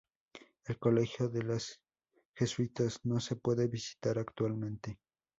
El 0.65 0.79
colegio 0.79 1.29
de 1.29 1.43
los 1.43 1.79
jesuitas 2.33 3.01
no 3.03 3.19
se 3.19 3.35
puede 3.35 3.67
visitar 3.67 4.17
actualmente. 4.17 4.97